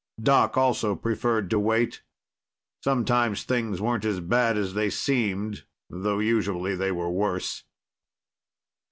[0.19, 2.01] Doc also preferred to wait.
[2.83, 7.65] Sometimes things weren't as bad as they seemed, though usually they were worse.